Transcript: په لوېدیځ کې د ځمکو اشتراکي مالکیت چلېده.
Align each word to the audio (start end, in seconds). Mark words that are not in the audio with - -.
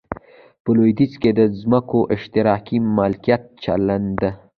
په 0.63 0.69
لوېدیځ 0.75 1.13
کې 1.21 1.31
د 1.39 1.41
ځمکو 1.59 1.99
اشتراکي 2.15 2.77
مالکیت 2.97 3.43
چلېده. 3.63 4.29